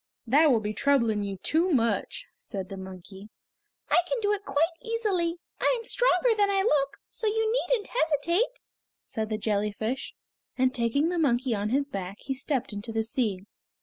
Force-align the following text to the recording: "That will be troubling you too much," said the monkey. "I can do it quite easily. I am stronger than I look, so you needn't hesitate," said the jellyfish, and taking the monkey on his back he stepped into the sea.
"That 0.25 0.49
will 0.49 0.61
be 0.61 0.73
troubling 0.73 1.21
you 1.21 1.37
too 1.43 1.69
much," 1.71 2.25
said 2.35 2.69
the 2.69 2.75
monkey. 2.75 3.29
"I 3.87 3.99
can 4.07 4.17
do 4.23 4.31
it 4.33 4.43
quite 4.45 4.73
easily. 4.81 5.37
I 5.59 5.75
am 5.79 5.85
stronger 5.85 6.33
than 6.35 6.49
I 6.49 6.63
look, 6.63 6.97
so 7.07 7.27
you 7.27 7.53
needn't 7.69 7.89
hesitate," 7.89 8.61
said 9.05 9.29
the 9.29 9.37
jellyfish, 9.37 10.15
and 10.57 10.73
taking 10.73 11.09
the 11.09 11.19
monkey 11.19 11.53
on 11.53 11.69
his 11.69 11.87
back 11.87 12.17
he 12.21 12.33
stepped 12.33 12.73
into 12.73 12.91
the 12.91 13.03
sea. 13.03 13.45